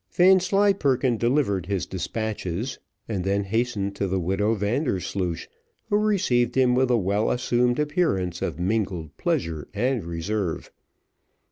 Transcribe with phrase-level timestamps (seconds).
[0.11, 5.45] Vanslyperken delivered his despatches, and then hastened to the widow Vandersloosh,
[5.89, 10.71] who received him with a well assumed appearance of mingled pleasure and reserve.